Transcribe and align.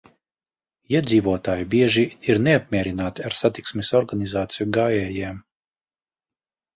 Iedzīvotāji 0.93 1.65
bieži 1.73 2.05
ir 2.33 2.41
neapmierināti 2.47 3.25
ar 3.29 3.35
satiksmes 3.41 3.91
organizāciju 3.99 4.67
gājējiem. 4.79 5.37